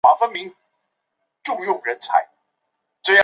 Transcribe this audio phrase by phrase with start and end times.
[0.01, 0.01] 同时奥罗莫语也是衣索比亚最
[1.61, 2.25] 多人使用
[3.03, 3.19] 的语言。